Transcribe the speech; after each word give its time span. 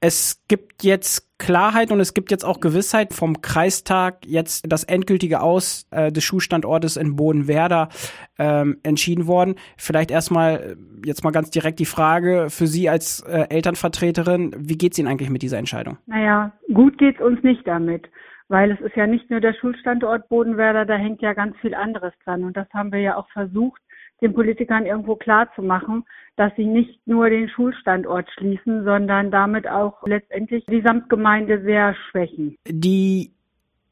Es 0.00 0.44
gibt 0.46 0.84
jetzt 0.84 1.28
Klarheit 1.38 1.90
und 1.90 1.98
es 1.98 2.14
gibt 2.14 2.30
jetzt 2.30 2.44
auch 2.44 2.60
Gewissheit 2.60 3.12
vom 3.12 3.42
Kreistag, 3.42 4.24
jetzt 4.26 4.70
das 4.70 4.84
endgültige 4.84 5.40
Aus 5.40 5.88
äh, 5.90 6.12
des 6.12 6.22
Schulstandortes 6.22 6.96
in 6.96 7.16
Bodenwerder 7.16 7.88
ähm, 8.38 8.78
entschieden 8.84 9.26
worden. 9.26 9.56
Vielleicht 9.76 10.12
erstmal 10.12 10.76
jetzt 11.04 11.24
mal 11.24 11.32
ganz 11.32 11.50
direkt 11.50 11.80
die 11.80 11.84
Frage 11.84 12.46
für 12.48 12.68
Sie 12.68 12.88
als 12.88 13.22
äh, 13.22 13.46
Elternvertreterin, 13.50 14.54
wie 14.56 14.78
geht's 14.78 14.98
Ihnen 14.98 15.08
eigentlich 15.08 15.30
mit 15.30 15.42
dieser 15.42 15.58
Entscheidung? 15.58 15.98
Naja, 16.06 16.52
gut 16.72 16.96
geht's 16.98 17.20
uns 17.20 17.42
nicht 17.42 17.66
damit, 17.66 18.08
weil 18.46 18.70
es 18.70 18.80
ist 18.80 18.94
ja 18.94 19.08
nicht 19.08 19.30
nur 19.30 19.40
der 19.40 19.54
Schulstandort 19.54 20.28
Bodenwerder, 20.28 20.84
da 20.84 20.94
hängt 20.94 21.22
ja 21.22 21.32
ganz 21.32 21.56
viel 21.58 21.74
anderes 21.74 22.12
dran 22.24 22.44
und 22.44 22.56
das 22.56 22.68
haben 22.72 22.92
wir 22.92 23.00
ja 23.00 23.16
auch 23.16 23.28
versucht 23.30 23.80
den 24.20 24.34
Politikern 24.34 24.86
irgendwo 24.86 25.16
klar 25.16 25.48
zu 25.54 25.62
machen, 25.62 26.04
dass 26.36 26.52
sie 26.56 26.64
nicht 26.64 27.00
nur 27.06 27.30
den 27.30 27.48
Schulstandort 27.48 28.28
schließen, 28.32 28.84
sondern 28.84 29.30
damit 29.30 29.68
auch 29.68 29.94
letztendlich 30.06 30.64
die 30.66 30.82
Samtgemeinde 30.82 31.62
sehr 31.62 31.94
schwächen. 32.10 32.56
Die 32.66 33.32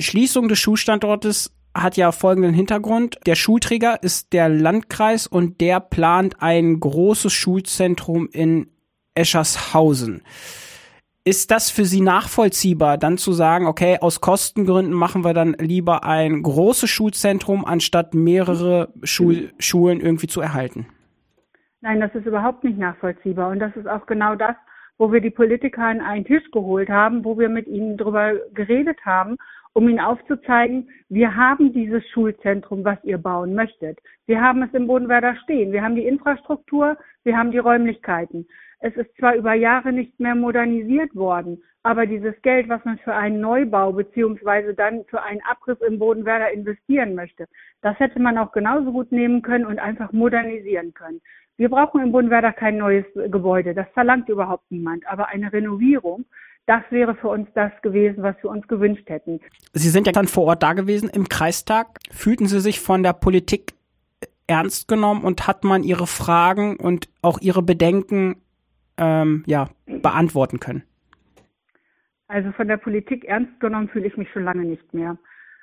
Schließung 0.00 0.48
des 0.48 0.58
Schulstandortes 0.58 1.54
hat 1.74 1.96
ja 1.96 2.12
folgenden 2.12 2.54
Hintergrund. 2.54 3.18
Der 3.26 3.34
Schulträger 3.34 4.02
ist 4.02 4.32
der 4.32 4.48
Landkreis 4.48 5.26
und 5.26 5.60
der 5.60 5.80
plant 5.80 6.36
ein 6.40 6.80
großes 6.80 7.32
Schulzentrum 7.32 8.28
in 8.32 8.68
Eschershausen. 9.14 10.22
Ist 11.24 11.50
das 11.50 11.70
für 11.70 11.84
Sie 11.84 12.00
nachvollziehbar, 12.00 12.96
dann 12.96 13.18
zu 13.18 13.32
sagen, 13.32 13.66
okay, 13.66 13.98
aus 14.00 14.20
Kostengründen 14.20 14.94
machen 14.94 15.24
wir 15.24 15.34
dann 15.34 15.54
lieber 15.58 16.04
ein 16.04 16.42
großes 16.42 16.88
Schulzentrum, 16.88 17.64
anstatt 17.64 18.14
mehrere 18.14 18.88
Schul 19.02 19.50
Schulen 19.58 20.00
irgendwie 20.00 20.26
zu 20.26 20.40
erhalten? 20.40 20.86
Nein, 21.80 22.00
das 22.00 22.14
ist 22.14 22.26
überhaupt 22.26 22.64
nicht 22.64 22.78
nachvollziehbar. 22.78 23.50
Und 23.50 23.58
das 23.60 23.74
ist 23.76 23.86
auch 23.86 24.06
genau 24.06 24.34
das, 24.34 24.56
wo 24.96 25.12
wir 25.12 25.20
die 25.20 25.30
Politiker 25.30 25.84
an 25.84 26.00
einen 26.00 26.24
Tisch 26.24 26.50
geholt 26.50 26.88
haben, 26.88 27.24
wo 27.24 27.38
wir 27.38 27.48
mit 27.48 27.66
ihnen 27.68 27.96
darüber 27.96 28.32
geredet 28.54 28.98
haben, 29.04 29.36
um 29.74 29.88
ihnen 29.88 30.00
aufzuzeigen, 30.00 30.88
wir 31.08 31.36
haben 31.36 31.72
dieses 31.72 32.02
Schulzentrum, 32.08 32.84
was 32.84 32.98
ihr 33.04 33.18
bauen 33.18 33.54
möchtet. 33.54 34.00
Wir 34.26 34.40
haben 34.40 34.62
es 34.62 34.74
im 34.74 34.88
Bodenwerder 34.88 35.36
stehen. 35.44 35.72
Wir 35.72 35.82
haben 35.82 35.94
die 35.94 36.06
Infrastruktur, 36.06 36.96
wir 37.22 37.36
haben 37.36 37.52
die 37.52 37.58
Räumlichkeiten. 37.58 38.48
Es 38.80 38.94
ist 38.96 39.10
zwar 39.18 39.34
über 39.34 39.54
Jahre 39.54 39.92
nicht 39.92 40.18
mehr 40.20 40.34
modernisiert 40.34 41.14
worden, 41.16 41.62
aber 41.82 42.06
dieses 42.06 42.40
Geld, 42.42 42.68
was 42.68 42.84
man 42.84 42.98
für 42.98 43.14
einen 43.14 43.40
Neubau 43.40 43.92
beziehungsweise 43.92 44.74
dann 44.74 45.04
für 45.06 45.22
einen 45.22 45.40
Abriss 45.50 45.78
im 45.80 45.98
Bodenwerder 45.98 46.52
investieren 46.52 47.14
möchte, 47.14 47.46
das 47.82 47.98
hätte 47.98 48.20
man 48.20 48.38
auch 48.38 48.52
genauso 48.52 48.92
gut 48.92 49.10
nehmen 49.10 49.42
können 49.42 49.66
und 49.66 49.78
einfach 49.78 50.12
modernisieren 50.12 50.94
können. 50.94 51.20
Wir 51.56 51.68
brauchen 51.68 52.02
im 52.02 52.12
Bodenwerder 52.12 52.52
kein 52.52 52.76
neues 52.76 53.06
Gebäude, 53.14 53.74
das 53.74 53.88
verlangt 53.94 54.28
überhaupt 54.28 54.70
niemand, 54.70 55.06
aber 55.06 55.28
eine 55.28 55.52
Renovierung, 55.52 56.24
das 56.66 56.82
wäre 56.90 57.14
für 57.16 57.28
uns 57.28 57.48
das 57.54 57.72
gewesen, 57.82 58.22
was 58.22 58.36
wir 58.42 58.50
uns 58.50 58.68
gewünscht 58.68 59.08
hätten. 59.08 59.40
Sie 59.72 59.88
sind 59.88 60.06
ja 60.06 60.12
dann 60.12 60.28
vor 60.28 60.44
Ort 60.44 60.62
da 60.62 60.74
gewesen 60.74 61.08
im 61.08 61.28
Kreistag. 61.28 61.98
Fühlten 62.10 62.46
Sie 62.46 62.60
sich 62.60 62.78
von 62.78 63.02
der 63.02 63.14
Politik 63.14 63.72
ernst 64.46 64.86
genommen 64.86 65.24
und 65.24 65.46
hat 65.46 65.64
man 65.64 65.82
Ihre 65.82 66.06
Fragen 66.06 66.76
und 66.76 67.08
auch 67.22 67.40
Ihre 67.40 67.62
Bedenken 67.62 68.36
ähm, 68.98 69.44
ja, 69.46 69.68
beantworten 69.86 70.60
können? 70.60 70.82
Also 72.28 72.52
von 72.52 72.68
der 72.68 72.76
Politik 72.76 73.24
ernst 73.24 73.58
genommen 73.60 73.88
fühle 73.88 74.06
ich 74.06 74.16
mich 74.16 74.30
schon 74.30 74.44
lange 74.44 74.64
nicht 74.64 74.92
mehr. 74.92 75.16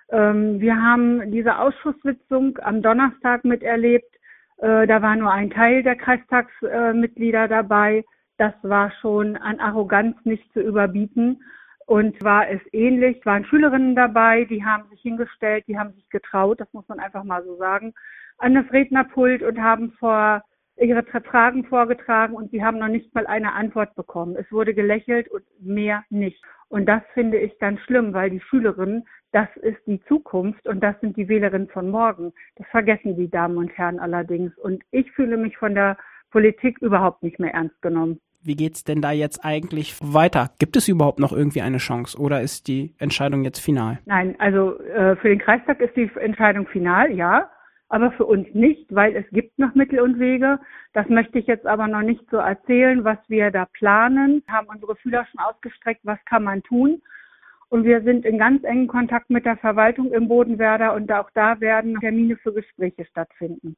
Ähm, 0.10 0.60
wir 0.60 0.82
haben 0.82 1.32
diese 1.32 1.58
Ausschusssitzung 1.58 2.58
am 2.62 2.82
Donnerstag 2.82 3.46
miterlebt. 3.46 4.14
Äh, 4.58 4.88
da 4.88 5.02
war 5.02 5.16
nur 5.16 5.32
ein 5.32 5.52
Teil 5.52 5.84
der 5.84 5.96
Kreistagsmitglieder 5.96 7.46
äh, 7.46 7.50
dabei. 7.50 8.04
Das 8.38 8.54
war 8.64 8.92
schon 9.02 9.38
an 9.38 9.60
Arroganz 9.60 10.18
nicht 10.24 10.52
zu 10.54 10.62
überbieten. 10.62 11.42
Und 11.88 12.22
war 12.24 12.50
es 12.50 12.62
ähnlich, 12.72 13.24
waren 13.28 13.46
Schülerinnen 13.46 13.96
dabei, 13.96 14.46
die 14.46 14.66
haben 14.66 14.90
sich 14.90 15.02
hingestellt, 15.02 15.66
die 15.68 15.78
haben 15.78 15.94
sich 15.94 16.10
getraut, 16.10 16.60
das 16.60 16.74
muss 16.74 16.88
man 16.88 17.00
einfach 17.00 17.24
mal 17.24 17.44
so 17.44 17.58
sagen, 17.58 17.94
an 18.40 18.56
das 18.56 18.66
Rednerpult 18.74 19.44
und 19.44 19.62
haben 19.62 19.92
vor 20.00 20.42
ihre 20.78 21.04
Fragen 21.04 21.66
vorgetragen 21.66 22.36
und 22.36 22.52
sie 22.52 22.64
haben 22.64 22.80
noch 22.80 22.88
nicht 22.88 23.14
mal 23.16 23.28
eine 23.28 23.54
Antwort 23.54 23.96
bekommen. 23.96 24.36
Es 24.36 24.52
wurde 24.52 24.74
gelächelt 24.74 25.30
und 25.30 25.44
mehr 25.60 26.04
nicht. 26.10 26.42
Und 26.68 26.86
das 26.88 27.02
finde 27.14 27.38
ich 27.38 27.58
ganz 27.60 27.80
schlimm, 27.82 28.14
weil 28.14 28.30
die 28.30 28.42
Schülerinnen, 28.42 29.08
das 29.32 29.48
ist 29.62 29.80
die 29.86 30.02
Zukunft 30.08 30.68
und 30.68 30.82
das 30.82 31.00
sind 31.02 31.16
die 31.18 31.28
Wählerinnen 31.28 31.70
von 31.70 31.90
morgen. 31.90 32.34
Das 32.56 32.68
vergessen 32.68 33.16
die 33.16 33.30
Damen 33.30 33.58
und 33.58 33.70
Herren 33.78 34.00
allerdings. 34.00 34.58
Und 34.58 34.84
ich 34.92 35.10
fühle 35.12 35.38
mich 35.38 35.58
von 35.58 35.76
der 35.76 35.98
Politik 36.32 36.80
überhaupt 36.82 37.24
nicht 37.24 37.40
mehr 37.40 37.54
ernst 37.54 37.82
genommen. 37.82 38.20
Wie 38.44 38.56
geht's 38.56 38.84
denn 38.84 39.02
da 39.02 39.12
jetzt 39.12 39.44
eigentlich 39.44 39.98
weiter? 40.02 40.52
Gibt 40.60 40.76
es 40.76 40.88
überhaupt 40.88 41.20
noch 41.20 41.32
irgendwie 41.32 41.62
eine 41.62 41.78
Chance 41.78 42.20
oder 42.20 42.42
ist 42.42 42.68
die 42.68 42.94
Entscheidung 43.00 43.44
jetzt 43.44 43.60
final? 43.60 44.00
Nein, 44.06 44.36
also 44.40 44.80
äh, 44.82 45.16
für 45.16 45.30
den 45.30 45.40
Kreistag 45.40 45.82
ist 45.82 45.96
die 45.96 46.12
Entscheidung 46.20 46.68
final, 46.68 47.12
ja 47.12 47.50
aber 47.90 48.12
für 48.12 48.26
uns 48.26 48.48
nicht, 48.54 48.94
weil 48.94 49.16
es 49.16 49.26
gibt 49.30 49.58
noch 49.60 49.76
Mittel 49.76 50.00
und 50.00 50.20
Wege. 50.20 50.60
Das 50.94 51.08
möchte 51.10 51.40
ich 51.40 51.48
jetzt 51.48 51.66
aber 51.66 51.88
noch 51.88 52.02
nicht 52.02 52.24
so 52.32 52.38
erzählen, 52.38 53.04
was 53.04 53.18
wir 53.28 53.52
da 53.52 53.66
planen. 53.66 54.44
Wir 54.46 54.54
haben 54.54 54.68
unsere 54.68 54.96
Fühler 54.96 55.26
schon 55.26 55.40
ausgestreckt, 55.40 56.02
was 56.04 56.20
kann 56.26 56.44
man 56.44 56.64
tun. 56.64 57.02
Und 57.70 57.84
wir 57.84 58.02
sind 58.02 58.26
in 58.26 58.38
ganz 58.38 58.64
engen 58.64 58.88
Kontakt 58.88 59.30
mit 59.30 59.46
der 59.46 59.58
Verwaltung 59.58 60.12
im 60.14 60.28
Bodenwerder 60.28 60.94
und 60.94 61.12
auch 61.12 61.30
da 61.34 61.60
werden 61.60 62.00
Termine 62.00 62.38
für 62.38 62.54
Gespräche 62.54 63.06
stattfinden. 63.06 63.76